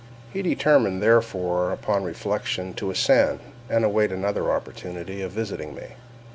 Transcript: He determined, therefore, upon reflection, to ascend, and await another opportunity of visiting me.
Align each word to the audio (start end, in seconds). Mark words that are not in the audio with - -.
He 0.33 0.41
determined, 0.41 0.99
therefore, 1.03 1.71
upon 1.71 2.03
reflection, 2.05 2.73
to 2.73 2.89
ascend, 2.89 3.39
and 3.69 3.85
await 3.85 4.11
another 4.11 4.51
opportunity 4.51 5.21
of 5.21 5.31
visiting 5.31 5.75
me. 5.75 5.89